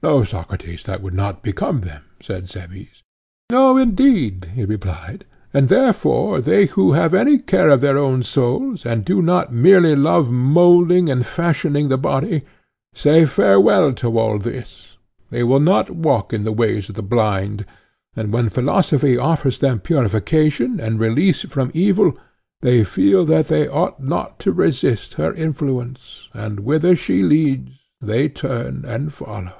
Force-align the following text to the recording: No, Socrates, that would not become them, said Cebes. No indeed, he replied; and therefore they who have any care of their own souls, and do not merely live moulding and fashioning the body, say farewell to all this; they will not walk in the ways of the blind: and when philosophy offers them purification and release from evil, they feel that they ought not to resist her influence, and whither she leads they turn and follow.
No, 0.00 0.22
Socrates, 0.22 0.84
that 0.84 1.02
would 1.02 1.12
not 1.14 1.42
become 1.42 1.80
them, 1.80 2.04
said 2.22 2.48
Cebes. 2.48 3.02
No 3.50 3.76
indeed, 3.76 4.52
he 4.54 4.64
replied; 4.64 5.24
and 5.52 5.68
therefore 5.68 6.40
they 6.40 6.66
who 6.66 6.92
have 6.92 7.14
any 7.14 7.38
care 7.40 7.68
of 7.68 7.80
their 7.80 7.98
own 7.98 8.22
souls, 8.22 8.86
and 8.86 9.04
do 9.04 9.20
not 9.20 9.52
merely 9.52 9.96
live 9.96 10.30
moulding 10.30 11.10
and 11.10 11.26
fashioning 11.26 11.88
the 11.88 11.98
body, 11.98 12.44
say 12.94 13.24
farewell 13.24 13.92
to 13.94 14.16
all 14.16 14.38
this; 14.38 14.98
they 15.30 15.42
will 15.42 15.58
not 15.58 15.90
walk 15.90 16.32
in 16.32 16.44
the 16.44 16.52
ways 16.52 16.88
of 16.88 16.94
the 16.94 17.02
blind: 17.02 17.66
and 18.14 18.32
when 18.32 18.48
philosophy 18.48 19.16
offers 19.18 19.58
them 19.58 19.80
purification 19.80 20.78
and 20.78 21.00
release 21.00 21.42
from 21.42 21.72
evil, 21.74 22.16
they 22.60 22.84
feel 22.84 23.24
that 23.24 23.48
they 23.48 23.66
ought 23.66 24.00
not 24.00 24.38
to 24.38 24.52
resist 24.52 25.14
her 25.14 25.34
influence, 25.34 26.28
and 26.34 26.60
whither 26.60 26.94
she 26.94 27.24
leads 27.24 27.72
they 28.00 28.28
turn 28.28 28.84
and 28.86 29.12
follow. 29.12 29.54